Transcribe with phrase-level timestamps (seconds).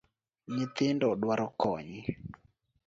[0.55, 1.91] Nyathino dwaro kony